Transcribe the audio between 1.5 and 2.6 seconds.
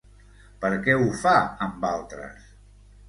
amb altres?